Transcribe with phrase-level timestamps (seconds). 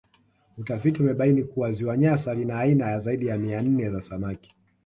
[0.57, 4.55] Utafiti umebaini kuwa Ziwa Nyasa lina aina ya zaidi ya mia nne za samaki